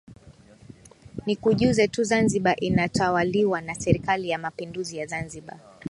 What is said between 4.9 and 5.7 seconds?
ya Zanzibar